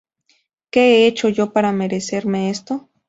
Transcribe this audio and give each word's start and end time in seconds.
¿Qué 0.71 0.81
he 0.81 1.05
hecho 1.05 1.29
yo 1.29 1.53
para 1.53 1.73
merecerme 1.73 2.49
esto? 2.49 2.89